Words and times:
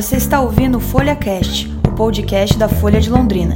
você 0.00 0.16
está 0.16 0.40
ouvindo 0.40 0.78
o 0.78 0.80
Folha 0.80 1.14
Cast, 1.14 1.70
o 1.86 1.92
podcast 1.92 2.56
da 2.56 2.70
Folha 2.70 2.98
de 2.98 3.10
Londrina. 3.10 3.54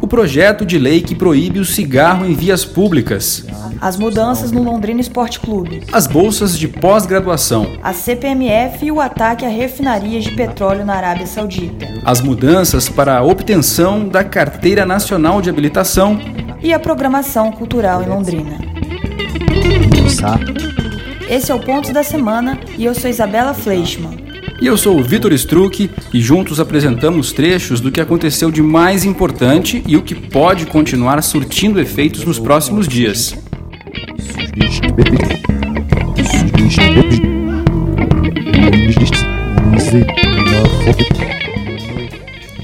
O 0.00 0.06
projeto 0.06 0.64
de 0.64 0.78
lei 0.78 1.00
que 1.00 1.16
proíbe 1.16 1.58
o 1.58 1.64
cigarro 1.64 2.24
em 2.24 2.32
vias 2.32 2.64
públicas. 2.64 3.44
As 3.80 3.96
mudanças 3.96 4.52
no 4.52 4.62
Londrina 4.62 5.00
Esporte 5.00 5.40
Clube. 5.40 5.82
As 5.92 6.06
bolsas 6.06 6.56
de 6.56 6.68
pós-graduação. 6.68 7.72
A 7.82 7.92
CPMF 7.92 8.86
e 8.86 8.92
o 8.92 9.00
ataque 9.00 9.44
a 9.44 9.48
refinarias 9.48 10.22
de 10.22 10.30
petróleo 10.30 10.84
na 10.84 10.94
Arábia 10.94 11.26
Saudita. 11.26 11.88
As 12.04 12.20
mudanças 12.20 12.88
para 12.88 13.18
a 13.18 13.24
obtenção 13.24 14.06
da 14.08 14.22
Carteira 14.22 14.86
Nacional 14.86 15.42
de 15.42 15.50
Habilitação. 15.50 16.20
E 16.62 16.72
a 16.72 16.78
programação 16.78 17.50
cultural 17.50 18.00
em 18.00 18.06
Londrina. 18.06 18.60
Esse 21.28 21.50
é 21.50 21.54
o 21.54 21.60
Pontos 21.60 21.90
da 21.90 22.02
Semana 22.02 22.58
e 22.76 22.84
eu 22.84 22.94
sou 22.94 23.08
Isabela 23.08 23.54
Fleischmann. 23.54 24.16
E 24.60 24.66
eu 24.66 24.76
sou 24.76 24.98
o 24.98 25.02
Vitor 25.02 25.32
Struck 25.32 25.90
e 26.12 26.20
juntos 26.20 26.60
apresentamos 26.60 27.32
trechos 27.32 27.80
do 27.80 27.90
que 27.90 28.00
aconteceu 28.00 28.50
de 28.50 28.62
mais 28.62 29.04
importante 29.04 29.82
e 29.86 29.96
o 29.96 30.02
que 30.02 30.14
pode 30.14 30.66
continuar 30.66 31.22
surtindo 31.22 31.80
efeitos 31.80 32.24
nos 32.24 32.38
próximos 32.38 32.86
dias. 32.86 33.34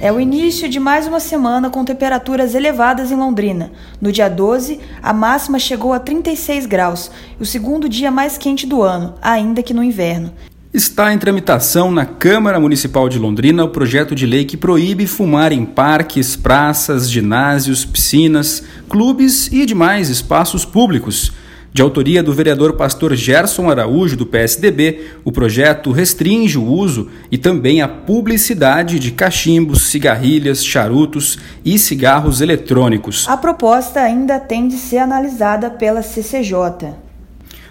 É 0.01 0.13
o 0.13 0.21
início 0.21 0.69
de 0.69 0.79
mais 0.79 1.09
uma 1.09 1.19
semana 1.19 1.71
com 1.71 1.85
temperaturas 1.85 2.55
elevadas 2.55 3.11
em 3.11 3.17
Londrina. 3.17 3.73
No 4.01 4.13
dia 4.13 4.29
12, 4.29 4.79
a 5.03 5.13
máxima 5.13 5.59
chegou 5.59 5.93
a 5.93 5.99
36 5.99 6.67
graus, 6.67 7.11
o 7.41 7.45
segundo 7.45 7.89
dia 7.89 8.09
mais 8.09 8.39
quente 8.39 8.65
do 8.65 8.81
ano, 8.81 9.15
ainda 9.21 9.61
que 9.61 9.75
no 9.75 9.83
inverno. 9.83 10.33
Está 10.73 11.13
em 11.13 11.19
tramitação 11.19 11.91
na 11.91 12.07
Câmara 12.07 12.61
Municipal 12.61 13.09
de 13.09 13.19
Londrina 13.19 13.65
o 13.65 13.71
projeto 13.71 14.15
de 14.15 14.25
lei 14.25 14.45
que 14.45 14.57
proíbe 14.57 15.05
fumar 15.05 15.51
em 15.51 15.65
parques, 15.65 16.37
praças, 16.37 17.11
ginásios, 17.11 17.85
piscinas, 17.85 18.63
clubes 18.89 19.49
e 19.51 19.67
demais 19.67 20.09
espaços 20.09 20.65
públicos. 20.65 21.33
De 21.79 21.83
autoria 21.83 22.25
do 22.25 22.33
vereador 22.33 22.73
pastor 22.73 23.15
Gerson 23.15 23.71
Araújo, 23.71 24.17
do 24.17 24.27
PSDB, 24.27 25.13
o 25.25 25.31
projeto 25.31 25.93
restringe 25.93 26.59
o 26.59 26.65
uso 26.65 27.09
e 27.31 27.39
também 27.39 27.81
a 27.81 27.87
publicidade 27.87 28.99
de 28.99 29.13
cachimbos, 29.13 29.83
cigarrilhas, 29.83 30.65
charutos 30.65 31.39
e 31.65 31.79
cigarros 31.79 32.41
eletrônicos. 32.41 33.29
A 33.29 33.37
proposta 33.37 34.01
ainda 34.01 34.41
tem 34.41 34.67
de 34.67 34.75
ser 34.75 34.99
analisada 34.99 35.71
pela 35.71 36.03
CCJ. 36.03 36.97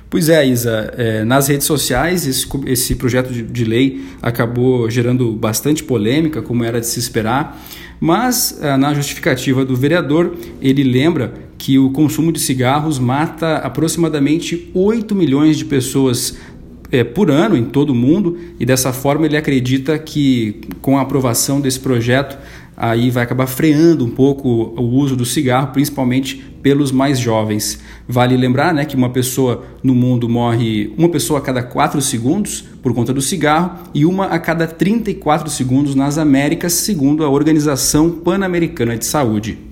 Pois 0.09 0.29
é, 0.29 0.47
Isa, 0.47 0.93
é, 0.97 1.25
nas 1.25 1.49
redes 1.49 1.67
sociais 1.67 2.25
esse, 2.25 2.47
esse 2.65 2.95
projeto 2.95 3.33
de, 3.33 3.41
de, 3.43 3.65
lei 3.65 4.05
acabou 4.21 4.89
gerando 4.89 5.33
bastante 5.33 5.83
polêmica, 5.83 6.41
como 6.41 6.63
era 6.63 6.79
de 6.79 6.85
se 6.87 6.97
esperar, 6.97 7.61
mas 7.99 8.59
é, 8.61 8.75
na 8.77 8.93
justificativa 8.93 9.65
do 9.65 9.75
vereador, 9.75 10.35
ele 10.61 10.83
lembra 10.83 11.33
que 11.57 11.79
o 11.79 11.89
consumo 11.89 12.31
de 12.31 12.39
cigarros 12.39 12.99
mata 12.99 13.57
aproximadamente 13.57 14.69
8 14.73 15.15
milhões 15.15 15.57
de 15.57 15.65
pessoas 15.65 16.37
é, 16.91 17.03
por 17.03 17.29
ano 17.31 17.57
em 17.57 17.65
todo 17.65 17.89
o 17.89 17.95
mundo 17.95 18.37
e 18.59 18.65
dessa 18.65 18.93
forma 18.93 19.25
ele 19.25 19.35
acredita 19.35 19.97
que 19.97 20.61
com 20.81 20.97
a 20.97 21.01
aprovação 21.01 21.59
desse 21.59 21.79
projeto 21.79 22.37
aí 22.77 23.09
vai 23.09 23.23
acabar 23.23 23.47
freando 23.47 24.05
um 24.05 24.11
pouco 24.11 24.47
o 24.47 24.83
uso 24.83 25.15
do 25.15 25.25
cigarro, 25.25 25.73
principalmente 25.73 26.35
pelos 26.61 26.91
mais 26.91 27.17
jovens. 27.17 27.79
Vale 28.07 28.37
lembrar 28.37 28.71
né, 28.71 28.85
que 28.85 28.95
uma 28.95 29.09
pessoa 29.09 29.63
no 29.81 29.95
mundo 29.95 30.29
morre 30.29 30.93
uma 30.95 31.09
pessoa 31.09 31.39
a 31.39 31.41
cada 31.41 31.63
4 31.63 31.99
segundos 32.01 32.63
por 32.83 32.93
conta 32.93 33.11
do 33.11 33.21
cigarro 33.21 33.79
e 33.93 34.05
uma 34.05 34.27
a 34.27 34.37
cada 34.37 34.67
34 34.67 35.49
segundos 35.49 35.95
nas 35.95 36.19
Américas, 36.19 36.73
segundo 36.73 37.25
a 37.25 37.29
Organização 37.29 38.11
Pan-Americana 38.11 38.95
de 38.95 39.05
Saúde. 39.05 39.66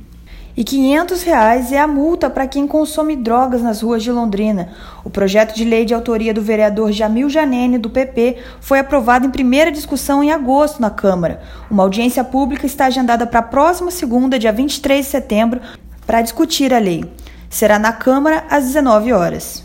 E 0.58 0.64
500 0.64 1.24
reais 1.24 1.72
é 1.74 1.78
a 1.78 1.88
multa 1.88 2.30
para 2.30 2.48
quem 2.48 2.66
consome 2.66 3.18
drogas 3.18 3.62
nas 3.62 3.82
ruas 3.82 4.02
de 4.02 4.10
Londrina. 4.10 4.70
O 5.04 5.10
projeto 5.10 5.54
de 5.54 5.66
lei 5.66 5.84
de 5.84 5.94
autoria 5.94 6.34
do 6.34 6.42
vereador 6.42 6.94
Jamil 6.94 7.30
Janene, 7.30 7.78
do 7.78 7.90
PP, 7.90 8.38
foi 8.62 8.80
aprovado 8.80 9.26
em 9.26 9.32
primeira 9.32 9.70
discussão 9.70 10.24
em 10.24 10.32
agosto 10.32 10.82
na 10.82 10.90
Câmara. 10.90 11.42
Uma 11.70 11.84
audiência 11.84 12.24
pública 12.24 12.66
está 12.66 12.86
agendada 12.86 13.28
para 13.28 13.40
a 13.40 13.44
próxima 13.44 13.92
segunda, 13.92 14.40
dia 14.40 14.54
23 14.54 15.04
de 15.04 15.12
setembro, 15.12 15.60
para 16.08 16.22
discutir 16.22 16.74
a 16.74 16.80
lei. 16.80 17.04
Será 17.50 17.78
na 17.78 17.92
Câmara 17.92 18.46
às 18.50 18.64
19 18.64 19.12
horas. 19.12 19.65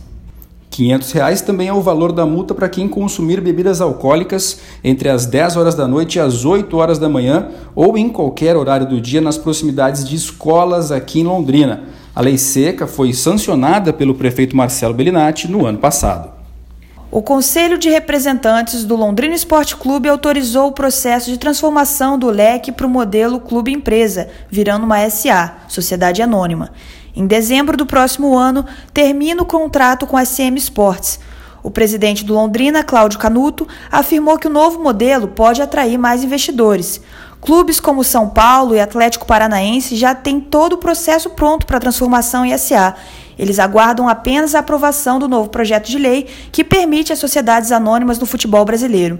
500 0.70 1.12
reais 1.12 1.40
também 1.40 1.66
é 1.66 1.72
o 1.72 1.80
valor 1.80 2.12
da 2.12 2.24
multa 2.24 2.54
para 2.54 2.68
quem 2.68 2.88
consumir 2.88 3.40
bebidas 3.40 3.80
alcoólicas 3.80 4.60
entre 4.84 5.08
as 5.08 5.26
10 5.26 5.56
horas 5.56 5.74
da 5.74 5.88
noite 5.88 6.16
e 6.16 6.20
as 6.20 6.44
8 6.44 6.76
horas 6.76 6.98
da 6.98 7.08
manhã 7.08 7.48
ou 7.74 7.98
em 7.98 8.08
qualquer 8.08 8.56
horário 8.56 8.86
do 8.86 9.00
dia 9.00 9.20
nas 9.20 9.36
proximidades 9.36 10.08
de 10.08 10.14
escolas 10.14 10.92
aqui 10.92 11.20
em 11.20 11.24
Londrina. 11.24 11.82
A 12.14 12.20
lei 12.20 12.38
seca 12.38 12.86
foi 12.86 13.12
sancionada 13.12 13.92
pelo 13.92 14.14
prefeito 14.14 14.56
Marcelo 14.56 14.94
Bellinati 14.94 15.50
no 15.50 15.66
ano 15.66 15.78
passado. 15.78 16.40
O 17.12 17.20
Conselho 17.20 17.76
de 17.76 17.90
Representantes 17.90 18.84
do 18.84 18.94
Londrina 18.94 19.34
Esporte 19.34 19.74
Clube 19.74 20.08
autorizou 20.08 20.68
o 20.68 20.72
processo 20.72 21.28
de 21.28 21.38
transformação 21.38 22.16
do 22.16 22.28
leque 22.28 22.70
para 22.70 22.86
o 22.86 22.90
modelo 22.90 23.40
Clube 23.40 23.72
Empresa, 23.72 24.28
virando 24.48 24.84
uma 24.84 25.10
SA, 25.10 25.56
Sociedade 25.66 26.22
Anônima. 26.22 26.70
Em 27.14 27.26
dezembro 27.26 27.76
do 27.76 27.86
próximo 27.86 28.36
ano, 28.36 28.64
termina 28.94 29.42
o 29.42 29.46
contrato 29.46 30.06
com 30.06 30.16
a 30.16 30.24
SM 30.24 30.56
Sports. 30.56 31.20
O 31.62 31.70
presidente 31.70 32.24
do 32.24 32.32
Londrina, 32.32 32.82
Cláudio 32.82 33.18
Canuto, 33.18 33.68
afirmou 33.90 34.38
que 34.38 34.46
o 34.46 34.50
novo 34.50 34.82
modelo 34.82 35.28
pode 35.28 35.60
atrair 35.60 35.98
mais 35.98 36.24
investidores. 36.24 37.00
Clubes 37.40 37.80
como 37.80 38.04
São 38.04 38.28
Paulo 38.28 38.74
e 38.74 38.80
Atlético 38.80 39.26
Paranaense 39.26 39.96
já 39.96 40.14
têm 40.14 40.40
todo 40.40 40.74
o 40.74 40.78
processo 40.78 41.30
pronto 41.30 41.66
para 41.66 41.78
a 41.78 41.80
transformação 41.80 42.44
em 42.44 42.56
SA. 42.56 42.94
Eles 43.38 43.58
aguardam 43.58 44.08
apenas 44.08 44.54
a 44.54 44.58
aprovação 44.58 45.18
do 45.18 45.26
novo 45.26 45.48
projeto 45.48 45.88
de 45.88 45.98
lei 45.98 46.26
que 46.52 46.62
permite 46.62 47.12
as 47.12 47.18
sociedades 47.18 47.72
anônimas 47.72 48.18
no 48.18 48.26
futebol 48.26 48.64
brasileiro. 48.64 49.18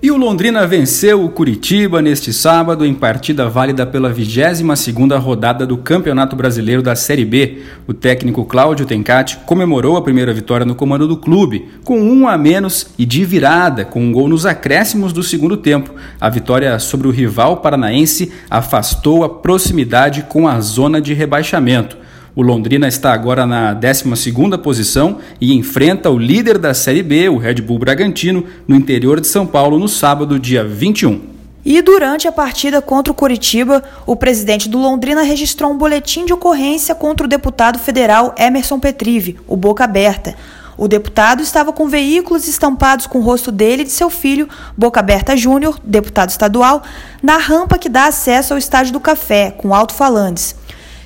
E 0.00 0.12
o 0.12 0.16
Londrina 0.16 0.64
venceu 0.64 1.24
o 1.24 1.28
Curitiba 1.28 2.00
neste 2.00 2.32
sábado 2.32 2.86
em 2.86 2.94
partida 2.94 3.48
válida 3.48 3.84
pela 3.84 4.14
22ª 4.14 5.18
rodada 5.18 5.66
do 5.66 5.76
Campeonato 5.76 6.36
Brasileiro 6.36 6.80
da 6.80 6.94
Série 6.94 7.24
B. 7.24 7.62
O 7.84 7.92
técnico 7.92 8.44
Cláudio 8.44 8.86
Tencati 8.86 9.38
comemorou 9.38 9.96
a 9.96 10.02
primeira 10.02 10.32
vitória 10.32 10.64
no 10.64 10.76
comando 10.76 11.08
do 11.08 11.16
clube, 11.16 11.66
com 11.82 12.00
um 12.00 12.28
a 12.28 12.38
menos 12.38 12.90
e 12.96 13.04
de 13.04 13.24
virada, 13.24 13.84
com 13.84 14.00
um 14.00 14.12
gol 14.12 14.28
nos 14.28 14.46
acréscimos 14.46 15.12
do 15.12 15.24
segundo 15.24 15.56
tempo. 15.56 15.92
A 16.20 16.30
vitória 16.30 16.78
sobre 16.78 17.08
o 17.08 17.10
rival 17.10 17.56
paranaense 17.56 18.30
afastou 18.48 19.24
a 19.24 19.28
proximidade 19.28 20.26
com 20.28 20.46
a 20.46 20.60
zona 20.60 21.00
de 21.00 21.12
rebaixamento. 21.12 21.96
O 22.38 22.42
Londrina 22.42 22.86
está 22.86 23.12
agora 23.12 23.44
na 23.44 23.74
12ª 23.74 24.56
posição 24.58 25.18
e 25.40 25.52
enfrenta 25.54 26.08
o 26.08 26.16
líder 26.16 26.56
da 26.56 26.72
Série 26.72 27.02
B, 27.02 27.28
o 27.28 27.36
Red 27.36 27.54
Bull 27.54 27.80
Bragantino, 27.80 28.44
no 28.68 28.76
interior 28.76 29.20
de 29.20 29.26
São 29.26 29.44
Paulo 29.44 29.76
no 29.76 29.88
sábado, 29.88 30.38
dia 30.38 30.62
21. 30.62 31.20
E 31.64 31.82
durante 31.82 32.28
a 32.28 32.32
partida 32.32 32.80
contra 32.80 33.10
o 33.10 33.16
Curitiba, 33.16 33.82
o 34.06 34.14
presidente 34.14 34.68
do 34.68 34.78
Londrina 34.78 35.22
registrou 35.22 35.72
um 35.72 35.76
boletim 35.76 36.26
de 36.26 36.32
ocorrência 36.32 36.94
contra 36.94 37.26
o 37.26 37.28
deputado 37.28 37.76
federal 37.76 38.32
Emerson 38.38 38.78
Petrive, 38.78 39.36
o 39.48 39.56
Boca 39.56 39.82
Aberta. 39.82 40.36
O 40.76 40.86
deputado 40.86 41.42
estava 41.42 41.72
com 41.72 41.88
veículos 41.88 42.46
estampados 42.46 43.08
com 43.08 43.18
o 43.18 43.22
rosto 43.22 43.50
dele 43.50 43.82
e 43.82 43.86
de 43.86 43.90
seu 43.90 44.08
filho, 44.08 44.48
Boca 44.76 45.00
Aberta 45.00 45.36
Júnior, 45.36 45.76
deputado 45.82 46.30
estadual, 46.30 46.84
na 47.20 47.36
rampa 47.36 47.76
que 47.76 47.88
dá 47.88 48.06
acesso 48.06 48.54
ao 48.54 48.58
estádio 48.58 48.92
do 48.92 49.00
Café, 49.00 49.50
com 49.50 49.74
alto-falantes. 49.74 50.54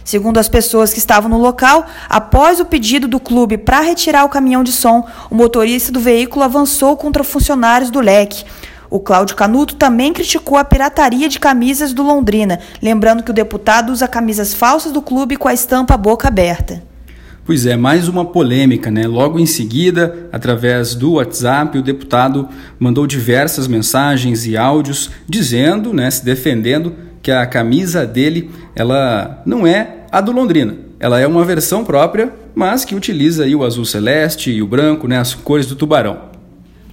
Segundo 0.05 0.39
as 0.39 0.49
pessoas 0.49 0.93
que 0.93 0.99
estavam 0.99 1.31
no 1.31 1.39
local, 1.39 1.87
após 2.09 2.61
o 2.61 2.65
pedido 2.65 3.07
do 3.07 3.21
clube 3.21 3.57
para 3.57 3.81
retirar 3.81 4.25
o 4.25 4.29
caminhão 4.29 4.65
de 4.65 4.73
som, 4.73 5.07
o 5.31 5.35
motorista 5.35 5.93
do 5.93 6.01
veículo 6.01 6.45
avançou 6.45 6.97
contra 6.97 7.25
funcionários 7.25 7.91
do 7.91 8.01
leque. 8.01 8.45
O 8.91 9.01
Cláudio 9.01 9.37
Canuto 9.37 9.77
também 9.77 10.13
criticou 10.13 10.59
a 10.59 10.65
pirataria 10.65 11.27
de 11.27 11.41
camisas 11.41 11.95
do 11.95 12.03
Londrina, 12.03 12.61
lembrando 12.83 13.23
que 13.23 13.31
o 13.31 13.35
deputado 13.35 13.91
usa 13.91 14.07
camisas 14.07 14.53
falsas 14.53 14.93
do 14.93 15.01
clube 15.01 15.37
com 15.37 15.49
a 15.49 15.55
estampa 15.55 15.97
boca 15.97 16.29
aberta. 16.29 16.83
Pois 17.45 17.67
é, 17.67 17.77
mais 17.77 18.07
uma 18.07 18.25
polêmica, 18.25 18.89
né? 18.89 19.07
Logo 19.07 19.39
em 19.39 19.47
seguida, 19.47 20.29
através 20.31 20.95
do 20.95 21.15
WhatsApp, 21.15 21.77
o 21.77 21.83
deputado 21.83 22.49
mandou 22.79 23.05
diversas 23.05 23.67
mensagens 23.67 24.47
e 24.47 24.57
áudios 24.57 25.11
dizendo, 25.29 25.93
né, 25.93 26.09
se 26.09 26.25
defendendo 26.25 26.95
que 27.23 27.31
a 27.31 27.47
camisa 27.47 28.05
dele 28.05 28.51
ela 28.75 29.43
não 29.47 29.67
é 29.67 29.99
a 30.11 30.21
do 30.21 30.33
Londrina. 30.33 30.77
Ela 30.99 31.21
é 31.21 31.27
uma 31.27 31.45
versão 31.45 31.85
própria, 31.85 32.33
mas 32.55 32.85
que 32.85 32.95
utiliza 32.95 33.45
aí 33.45 33.55
o 33.55 33.65
azul 33.65 33.85
celeste 33.85 34.51
e 34.51 34.63
o 34.63 34.67
branco, 34.67 35.09
né, 35.09 35.19
as 35.19 35.35
cores 35.35 35.67
do 35.67 35.75
tubarão. 35.75 36.33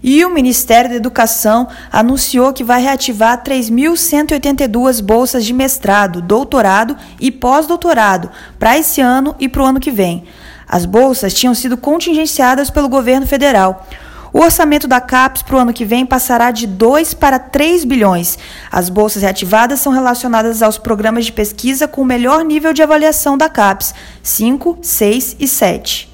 E 0.01 0.23
o 0.23 0.33
Ministério 0.33 0.89
da 0.89 0.95
Educação 0.95 1.67
anunciou 1.91 2.53
que 2.53 2.63
vai 2.63 2.81
reativar 2.81 3.43
3.182 3.43 5.01
bolsas 5.01 5.43
de 5.43 5.53
mestrado, 5.53 6.21
doutorado 6.21 6.95
e 7.19 7.29
pós-doutorado 7.29 8.29
para 8.57 8.77
esse 8.77 9.01
ano 9.01 9.35
e 9.39 9.49
para 9.49 9.61
o 9.61 9.65
ano 9.65 9.79
que 9.79 9.91
vem. 9.91 10.23
As 10.67 10.85
bolsas 10.85 11.33
tinham 11.33 11.53
sido 11.53 11.75
contingenciadas 11.75 12.69
pelo 12.69 12.87
governo 12.87 13.27
federal. 13.27 13.87
O 14.31 14.39
orçamento 14.39 14.87
da 14.87 15.01
CAPES 15.01 15.41
para 15.41 15.55
o 15.55 15.59
ano 15.59 15.73
que 15.73 15.85
vem 15.85 16.05
passará 16.05 16.51
de 16.51 16.67
2 16.67 17.13
para 17.13 17.39
3 17.39 17.83
bilhões. 17.85 18.37
As 18.71 18.89
bolsas 18.89 19.23
reativadas 19.23 19.79
são 19.79 19.91
relacionadas 19.91 20.61
aos 20.61 20.77
programas 20.77 21.25
de 21.25 21.31
pesquisa 21.31 21.87
com 21.87 22.01
o 22.01 22.05
melhor 22.05 22.43
nível 22.43 22.73
de 22.73 22.83
avaliação 22.83 23.37
da 23.37 23.49
CAPES, 23.49 23.93
5, 24.21 24.79
6 24.81 25.35
e 25.39 25.47
7. 25.47 26.08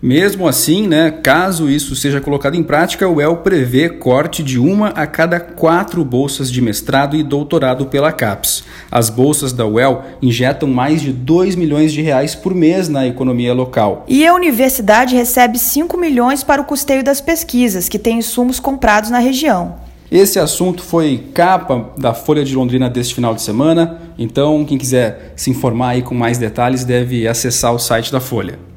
Mesmo 0.00 0.46
assim, 0.46 0.86
né, 0.86 1.10
caso 1.10 1.68
isso 1.68 1.96
seja 1.96 2.20
colocado 2.20 2.54
em 2.54 2.62
prática, 2.62 3.08
o 3.08 3.20
El 3.20 3.38
prevê 3.38 3.88
corte 3.88 4.44
de 4.44 4.56
uma 4.56 4.90
a 4.90 5.08
cada 5.08 5.40
quatro 5.40 6.04
bolsas 6.04 6.52
de 6.52 6.62
mestrado 6.62 7.16
e 7.16 7.22
doutorado 7.24 7.86
pela 7.86 8.12
CAPES. 8.12 8.62
As 8.92 9.10
bolsas 9.10 9.52
da 9.52 9.66
UEL 9.66 10.04
injetam 10.22 10.68
mais 10.68 11.02
de 11.02 11.12
2 11.12 11.56
milhões 11.56 11.92
de 11.92 12.00
reais 12.00 12.36
por 12.36 12.54
mês 12.54 12.88
na 12.88 13.08
economia 13.08 13.52
local. 13.52 14.04
E 14.06 14.24
a 14.24 14.32
universidade 14.32 15.16
recebe 15.16 15.58
5 15.58 15.98
milhões 15.98 16.44
para 16.44 16.62
o 16.62 16.64
custeio 16.64 17.02
das 17.02 17.20
pesquisas, 17.20 17.88
que 17.88 17.98
tem 17.98 18.18
insumos 18.18 18.60
comprados 18.60 19.10
na 19.10 19.18
região. 19.18 19.74
Esse 20.12 20.38
assunto 20.38 20.80
foi 20.80 21.24
capa 21.34 21.90
da 21.98 22.14
Folha 22.14 22.44
de 22.44 22.54
Londrina 22.54 22.88
deste 22.88 23.16
final 23.16 23.34
de 23.34 23.42
semana, 23.42 24.00
então 24.16 24.64
quem 24.64 24.78
quiser 24.78 25.32
se 25.34 25.50
informar 25.50 25.88
aí 25.88 26.02
com 26.02 26.14
mais 26.14 26.38
detalhes 26.38 26.84
deve 26.84 27.26
acessar 27.26 27.74
o 27.74 27.80
site 27.80 28.12
da 28.12 28.20
Folha. 28.20 28.67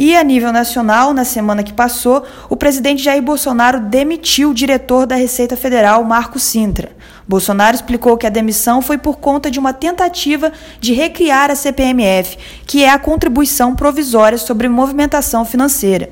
E 0.00 0.14
a 0.14 0.22
nível 0.22 0.52
nacional, 0.52 1.12
na 1.12 1.24
semana 1.24 1.64
que 1.64 1.72
passou, 1.72 2.22
o 2.48 2.56
presidente 2.56 3.02
Jair 3.02 3.20
Bolsonaro 3.20 3.80
demitiu 3.80 4.50
o 4.50 4.54
diretor 4.54 5.04
da 5.04 5.16
Receita 5.16 5.56
Federal, 5.56 6.04
Marco 6.04 6.38
Sintra. 6.38 6.92
Bolsonaro 7.26 7.74
explicou 7.74 8.16
que 8.16 8.24
a 8.24 8.30
demissão 8.30 8.80
foi 8.80 8.96
por 8.96 9.16
conta 9.16 9.50
de 9.50 9.58
uma 9.58 9.72
tentativa 9.72 10.52
de 10.80 10.92
recriar 10.92 11.50
a 11.50 11.56
CPMF, 11.56 12.38
que 12.64 12.84
é 12.84 12.90
a 12.90 12.98
contribuição 12.98 13.74
provisória 13.74 14.38
sobre 14.38 14.68
movimentação 14.68 15.44
financeira. 15.44 16.08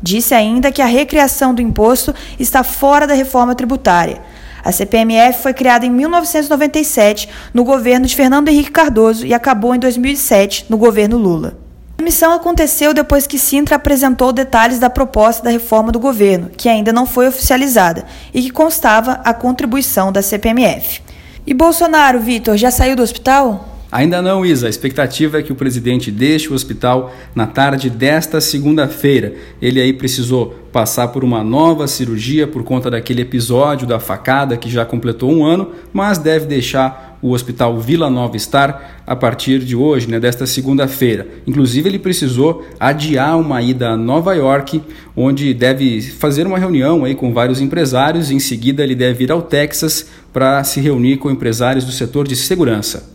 Disse 0.00 0.32
ainda 0.32 0.70
que 0.70 0.80
a 0.80 0.86
recriação 0.86 1.52
do 1.52 1.60
imposto 1.60 2.14
está 2.38 2.62
fora 2.62 3.04
da 3.04 3.14
reforma 3.14 3.56
tributária. 3.56 4.22
A 4.64 4.70
CPMF 4.70 5.42
foi 5.42 5.52
criada 5.52 5.84
em 5.84 5.90
1997 5.90 7.28
no 7.52 7.64
governo 7.64 8.06
de 8.06 8.14
Fernando 8.14 8.46
Henrique 8.46 8.70
Cardoso 8.70 9.26
e 9.26 9.34
acabou 9.34 9.74
em 9.74 9.80
2007 9.80 10.66
no 10.68 10.78
governo 10.78 11.18
Lula. 11.18 11.63
A 11.96 12.02
missão 12.02 12.32
aconteceu 12.32 12.92
depois 12.92 13.26
que 13.26 13.38
Sintra 13.38 13.76
apresentou 13.76 14.32
detalhes 14.32 14.80
da 14.80 14.90
proposta 14.90 15.44
da 15.44 15.50
reforma 15.50 15.92
do 15.92 16.00
governo, 16.00 16.50
que 16.56 16.68
ainda 16.68 16.92
não 16.92 17.06
foi 17.06 17.28
oficializada 17.28 18.04
e 18.32 18.42
que 18.42 18.50
constava 18.50 19.20
a 19.24 19.32
contribuição 19.32 20.10
da 20.10 20.20
CPMF. 20.20 21.00
E 21.46 21.54
Bolsonaro, 21.54 22.18
Vitor, 22.18 22.56
já 22.56 22.70
saiu 22.70 22.96
do 22.96 23.02
hospital? 23.02 23.74
Ainda 23.92 24.20
não, 24.20 24.44
Isa. 24.44 24.66
A 24.66 24.70
expectativa 24.70 25.38
é 25.38 25.42
que 25.42 25.52
o 25.52 25.54
presidente 25.54 26.10
deixe 26.10 26.48
o 26.48 26.54
hospital 26.54 27.14
na 27.32 27.46
tarde 27.46 27.88
desta 27.88 28.40
segunda-feira. 28.40 29.34
Ele 29.62 29.80
aí 29.80 29.92
precisou 29.92 30.52
passar 30.72 31.08
por 31.08 31.22
uma 31.22 31.44
nova 31.44 31.86
cirurgia 31.86 32.48
por 32.48 32.64
conta 32.64 32.90
daquele 32.90 33.22
episódio 33.22 33.86
da 33.86 34.00
facada 34.00 34.56
que 34.56 34.68
já 34.68 34.84
completou 34.84 35.30
um 35.30 35.44
ano, 35.44 35.70
mas 35.92 36.18
deve 36.18 36.46
deixar 36.46 37.13
o 37.24 37.32
Hospital 37.32 37.80
Vila 37.80 38.10
Nova 38.10 38.38
Star 38.38 39.00
a 39.06 39.16
partir 39.16 39.60
de 39.60 39.74
hoje, 39.74 40.06
né, 40.10 40.20
desta 40.20 40.44
segunda-feira. 40.44 41.26
Inclusive, 41.46 41.88
ele 41.88 41.98
precisou 41.98 42.66
adiar 42.78 43.38
uma 43.38 43.62
ida 43.62 43.88
a 43.88 43.96
Nova 43.96 44.34
York, 44.34 44.82
onde 45.16 45.54
deve 45.54 46.02
fazer 46.02 46.46
uma 46.46 46.58
reunião 46.58 47.02
aí 47.02 47.14
com 47.14 47.32
vários 47.32 47.62
empresários. 47.62 48.30
Em 48.30 48.38
seguida, 48.38 48.82
ele 48.82 48.94
deve 48.94 49.24
ir 49.24 49.32
ao 49.32 49.40
Texas 49.40 50.06
para 50.34 50.62
se 50.64 50.82
reunir 50.82 51.16
com 51.16 51.30
empresários 51.30 51.86
do 51.86 51.92
setor 51.92 52.28
de 52.28 52.36
segurança. 52.36 53.13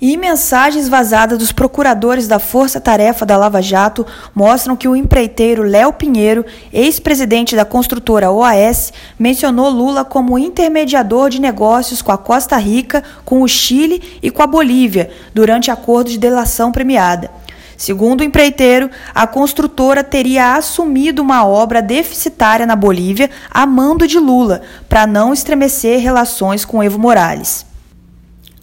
E 0.00 0.16
mensagens 0.16 0.88
vazadas 0.88 1.36
dos 1.36 1.50
procuradores 1.50 2.28
da 2.28 2.38
Força 2.38 2.80
Tarefa 2.80 3.26
da 3.26 3.36
Lava 3.36 3.60
Jato 3.60 4.06
mostram 4.32 4.76
que 4.76 4.86
o 4.86 4.94
empreiteiro 4.94 5.64
Léo 5.64 5.92
Pinheiro, 5.92 6.46
ex-presidente 6.72 7.56
da 7.56 7.64
construtora 7.64 8.30
OAS, 8.30 8.92
mencionou 9.18 9.68
Lula 9.68 10.04
como 10.04 10.38
intermediador 10.38 11.30
de 11.30 11.40
negócios 11.40 12.00
com 12.00 12.12
a 12.12 12.18
Costa 12.18 12.56
Rica, 12.56 13.02
com 13.24 13.42
o 13.42 13.48
Chile 13.48 14.20
e 14.22 14.30
com 14.30 14.40
a 14.40 14.46
Bolívia, 14.46 15.10
durante 15.34 15.68
acordo 15.68 16.10
de 16.10 16.18
delação 16.18 16.70
premiada. 16.70 17.28
Segundo 17.76 18.20
o 18.20 18.24
empreiteiro, 18.24 18.88
a 19.12 19.26
construtora 19.26 20.04
teria 20.04 20.54
assumido 20.54 21.22
uma 21.22 21.44
obra 21.44 21.82
deficitária 21.82 22.66
na 22.66 22.76
Bolívia 22.76 23.30
a 23.50 23.66
mando 23.66 24.06
de 24.06 24.18
Lula, 24.20 24.62
para 24.88 25.08
não 25.08 25.32
estremecer 25.32 25.98
relações 25.98 26.64
com 26.64 26.82
Evo 26.84 27.00
Morales. 27.00 27.67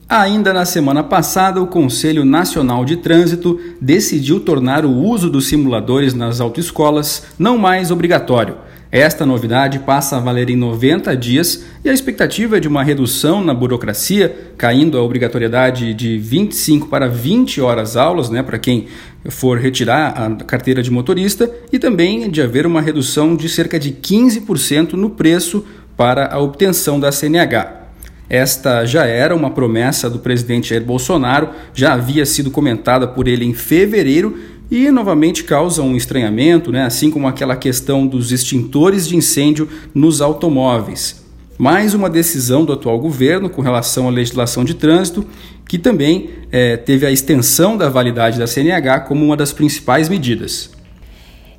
Ainda 0.07 0.53
na 0.53 0.65
semana 0.65 1.03
passada, 1.03 1.59
o 1.59 1.65
Conselho 1.65 2.23
Nacional 2.23 2.85
de 2.85 2.97
Trânsito 2.97 3.59
decidiu 3.81 4.39
tornar 4.39 4.85
o 4.85 4.91
uso 4.91 5.31
dos 5.31 5.47
simuladores 5.47 6.13
nas 6.13 6.39
autoescolas 6.39 7.23
não 7.39 7.57
mais 7.57 7.89
obrigatório. 7.89 8.57
Esta 8.91 9.25
novidade 9.25 9.79
passa 9.79 10.17
a 10.17 10.19
valer 10.19 10.51
em 10.51 10.55
90 10.55 11.17
dias 11.17 11.65
e 11.83 11.89
a 11.89 11.93
expectativa 11.93 12.57
é 12.57 12.59
de 12.59 12.67
uma 12.67 12.83
redução 12.83 13.43
na 13.43 13.51
burocracia, 13.51 14.53
caindo 14.55 14.95
a 14.95 15.01
obrigatoriedade 15.01 15.91
de 15.95 16.19
25 16.19 16.87
para 16.87 17.07
20 17.07 17.59
horas 17.59 17.97
aulas, 17.97 18.29
né, 18.29 18.43
para 18.43 18.59
quem 18.59 18.85
for 19.27 19.57
retirar 19.57 20.09
a 20.09 20.43
carteira 20.43 20.83
de 20.83 20.91
motorista, 20.91 21.51
e 21.73 21.79
também 21.79 22.29
de 22.29 22.43
haver 22.43 22.67
uma 22.67 22.79
redução 22.79 23.35
de 23.35 23.49
cerca 23.49 23.79
de 23.79 23.91
15% 23.91 24.93
no 24.93 25.09
preço 25.09 25.65
para 25.97 26.31
a 26.31 26.39
obtenção 26.39 26.99
da 26.99 27.11
CNH. 27.11 27.84
Esta 28.29 28.85
já 28.85 29.05
era 29.05 29.35
uma 29.35 29.51
promessa 29.51 30.09
do 30.09 30.19
presidente 30.19 30.69
Jair 30.69 30.83
Bolsonaro, 30.83 31.49
já 31.73 31.93
havia 31.93 32.25
sido 32.25 32.49
comentada 32.49 33.07
por 33.07 33.27
ele 33.27 33.45
em 33.45 33.53
fevereiro 33.53 34.37
e 34.69 34.89
novamente 34.89 35.43
causa 35.43 35.81
um 35.81 35.95
estranhamento, 35.95 36.71
né? 36.71 36.83
assim 36.83 37.11
como 37.11 37.27
aquela 37.27 37.55
questão 37.55 38.07
dos 38.07 38.31
extintores 38.31 39.07
de 39.07 39.15
incêndio 39.15 39.69
nos 39.93 40.21
automóveis. 40.21 41.23
Mais 41.57 41.93
uma 41.93 42.09
decisão 42.09 42.65
do 42.65 42.73
atual 42.73 42.99
governo 42.99 43.49
com 43.49 43.61
relação 43.61 44.07
à 44.07 44.11
legislação 44.11 44.65
de 44.65 44.73
trânsito, 44.73 45.25
que 45.67 45.77
também 45.77 46.31
é, 46.51 46.75
teve 46.75 47.05
a 47.05 47.11
extensão 47.11 47.77
da 47.77 47.89
validade 47.89 48.37
da 48.37 48.47
CNH 48.47 49.01
como 49.01 49.23
uma 49.23 49.37
das 49.37 49.53
principais 49.53 50.09
medidas. 50.09 50.74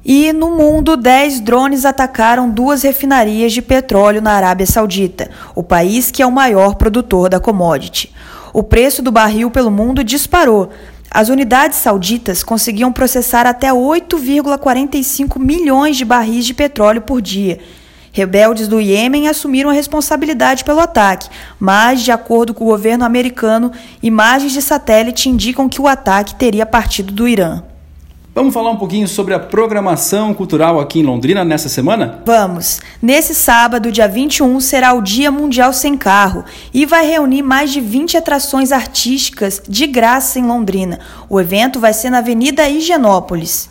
E 0.08 0.32
no 0.32 0.52
mundo, 0.52 0.96
10 0.96 1.40
drones 1.40 1.84
atacaram 1.84 2.48
duas 2.48 2.84
refinarias 2.84 3.52
de 3.52 3.60
petróleo 3.60 4.22
na 4.22 4.34
Arábia 4.34 4.64
Saudita, 4.64 5.28
o 5.52 5.64
país 5.64 6.12
que 6.12 6.22
é 6.22 6.26
o 6.26 6.30
maior 6.30 6.76
produtor 6.76 7.28
da 7.28 7.40
commodity. 7.40 8.14
O 8.52 8.62
preço 8.62 9.02
do 9.02 9.10
barril 9.10 9.50
pelo 9.50 9.68
mundo 9.68 10.04
disparou. 10.04 10.70
As 11.10 11.28
unidades 11.28 11.78
sauditas 11.78 12.44
conseguiam 12.44 12.92
processar 12.92 13.48
até 13.48 13.72
8,45 13.72 15.40
milhões 15.40 15.96
de 15.96 16.04
barris 16.04 16.46
de 16.46 16.54
petróleo 16.54 17.00
por 17.00 17.20
dia. 17.20 17.58
Rebeldes 18.12 18.68
do 18.68 18.80
Iêmen 18.80 19.26
assumiram 19.26 19.70
a 19.70 19.72
responsabilidade 19.72 20.62
pelo 20.62 20.78
ataque, 20.78 21.28
mas, 21.58 22.00
de 22.00 22.12
acordo 22.12 22.54
com 22.54 22.62
o 22.62 22.68
governo 22.68 23.04
americano, 23.04 23.72
imagens 24.00 24.52
de 24.52 24.62
satélite 24.62 25.28
indicam 25.28 25.68
que 25.68 25.80
o 25.80 25.88
ataque 25.88 26.36
teria 26.36 26.64
partido 26.64 27.12
do 27.12 27.26
Irã. 27.26 27.64
Vamos 28.36 28.52
falar 28.52 28.70
um 28.70 28.76
pouquinho 28.76 29.08
sobre 29.08 29.32
a 29.32 29.38
programação 29.38 30.34
cultural 30.34 30.78
aqui 30.78 31.00
em 31.00 31.02
Londrina 31.02 31.42
nessa 31.42 31.70
semana? 31.70 32.22
Vamos! 32.26 32.82
Nesse 33.00 33.34
sábado, 33.34 33.90
dia 33.90 34.06
21, 34.06 34.60
será 34.60 34.92
o 34.92 35.00
Dia 35.00 35.30
Mundial 35.30 35.72
Sem 35.72 35.96
Carro 35.96 36.44
e 36.74 36.84
vai 36.84 37.06
reunir 37.06 37.40
mais 37.40 37.72
de 37.72 37.80
20 37.80 38.18
atrações 38.18 38.72
artísticas 38.72 39.62
de 39.66 39.86
graça 39.86 40.38
em 40.38 40.44
Londrina. 40.44 41.00
O 41.30 41.40
evento 41.40 41.80
vai 41.80 41.94
ser 41.94 42.10
na 42.10 42.18
Avenida 42.18 42.68
Higienópolis. 42.68 43.70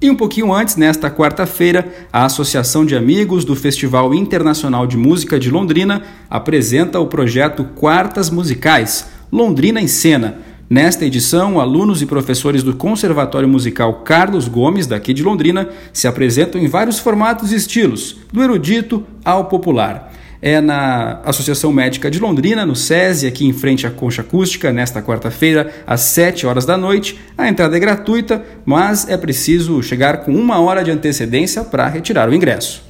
E 0.00 0.08
um 0.08 0.16
pouquinho 0.16 0.54
antes, 0.54 0.76
nesta 0.76 1.10
quarta-feira, 1.10 1.86
a 2.10 2.24
Associação 2.24 2.86
de 2.86 2.96
Amigos 2.96 3.44
do 3.44 3.54
Festival 3.54 4.14
Internacional 4.14 4.86
de 4.86 4.96
Música 4.96 5.38
de 5.38 5.50
Londrina 5.50 6.02
apresenta 6.30 6.98
o 6.98 7.08
projeto 7.08 7.62
Quartas 7.76 8.30
Musicais 8.30 9.06
Londrina 9.30 9.82
em 9.82 9.86
Cena 9.86 10.47
Nesta 10.70 11.06
edição, 11.06 11.58
alunos 11.58 12.02
e 12.02 12.06
professores 12.06 12.62
do 12.62 12.76
Conservatório 12.76 13.48
Musical 13.48 14.02
Carlos 14.02 14.48
Gomes, 14.48 14.86
daqui 14.86 15.14
de 15.14 15.22
Londrina, 15.22 15.70
se 15.94 16.06
apresentam 16.06 16.60
em 16.60 16.68
vários 16.68 16.98
formatos 16.98 17.52
e 17.52 17.54
estilos, 17.54 18.18
do 18.30 18.42
erudito 18.42 19.02
ao 19.24 19.46
popular. 19.46 20.12
É 20.42 20.60
na 20.60 21.22
Associação 21.24 21.72
Médica 21.72 22.10
de 22.10 22.18
Londrina, 22.18 22.66
no 22.66 22.76
SESI, 22.76 23.26
aqui 23.26 23.46
em 23.46 23.52
frente 23.54 23.86
à 23.86 23.90
Concha 23.90 24.20
Acústica, 24.20 24.70
nesta 24.70 25.00
quarta-feira, 25.00 25.72
às 25.86 26.02
7 26.02 26.46
horas 26.46 26.66
da 26.66 26.76
noite. 26.76 27.18
A 27.36 27.48
entrada 27.48 27.74
é 27.74 27.80
gratuita, 27.80 28.44
mas 28.66 29.08
é 29.08 29.16
preciso 29.16 29.82
chegar 29.82 30.18
com 30.18 30.32
uma 30.32 30.60
hora 30.60 30.84
de 30.84 30.90
antecedência 30.90 31.64
para 31.64 31.88
retirar 31.88 32.28
o 32.28 32.34
ingresso. 32.34 32.87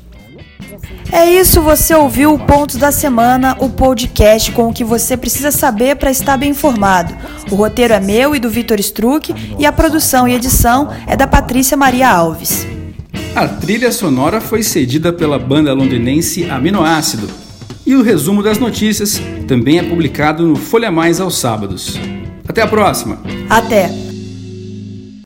É 1.11 1.25
isso, 1.31 1.63
você 1.63 1.95
ouviu 1.95 2.35
o 2.35 2.39
Pontos 2.39 2.77
da 2.77 2.93
Semana, 2.93 3.57
o 3.59 3.71
podcast 3.71 4.53
com 4.53 4.69
o 4.69 4.73
que 4.73 4.85
você 4.85 5.17
precisa 5.17 5.51
saber 5.51 5.97
para 5.97 6.11
estar 6.11 6.37
bem 6.37 6.51
informado. 6.51 7.15
O 7.51 7.55
roteiro 7.55 7.95
é 7.95 8.01
meu 8.01 8.37
e 8.37 8.39
do 8.39 8.51
Vitor 8.51 8.79
Struck 8.79 9.35
e 9.59 9.65
a 9.65 9.73
produção 9.73 10.29
e 10.29 10.35
edição 10.35 10.91
é 11.07 11.17
da 11.17 11.27
Patrícia 11.27 11.77
Maria 11.77 12.11
Alves. 12.11 12.67
A 13.35 13.49
trilha 13.49 13.91
sonora 13.91 14.41
foi 14.41 14.63
cedida 14.63 15.13
pela 15.13 15.39
banda 15.39 15.73
londrinense 15.73 16.45
Aminoácido. 16.45 17.29
E 17.87 17.95
o 17.95 18.03
resumo 18.03 18.43
das 18.43 18.59
notícias 18.59 19.21
também 19.47 19.79
é 19.79 19.83
publicado 19.83 20.47
no 20.47 20.57
Folha 20.57 20.91
Mais 20.91 21.21
aos 21.21 21.39
sábados. 21.39 21.99
Até 22.47 22.61
a 22.61 22.67
próxima! 22.67 23.19
Até! 23.49 24.08